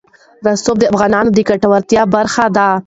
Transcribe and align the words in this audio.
رسوب 0.45 0.75
د 0.79 0.83
افغانانو 0.93 1.29
د 1.33 1.37
ګټورتیا 1.49 2.03
برخه 2.15 2.45
ده. 2.55 2.69